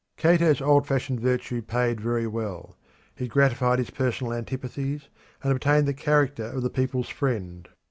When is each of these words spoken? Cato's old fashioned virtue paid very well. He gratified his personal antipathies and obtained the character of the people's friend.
Cato's 0.17 0.61
old 0.63 0.87
fashioned 0.87 1.19
virtue 1.19 1.61
paid 1.61 2.01
very 2.01 2.25
well. 2.25 2.75
He 3.13 3.27
gratified 3.27 3.77
his 3.77 3.91
personal 3.91 4.33
antipathies 4.33 5.09
and 5.43 5.51
obtained 5.51 5.87
the 5.87 5.93
character 5.93 6.45
of 6.45 6.63
the 6.63 6.71
people's 6.71 7.09
friend. 7.09 7.69